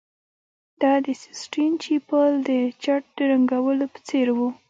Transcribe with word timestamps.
دا 0.81 0.93
د 1.05 1.07
سیسټین 1.23 1.71
چیپل 1.83 2.29
د 2.47 2.49
چت 2.83 3.03
د 3.17 3.19
رنګولو 3.31 3.85
په 3.93 3.99
څیر 4.07 4.27
و 4.37 4.39